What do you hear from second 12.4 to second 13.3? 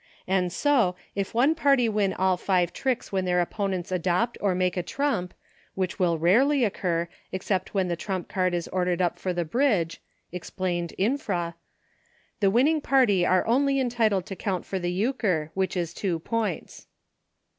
winning party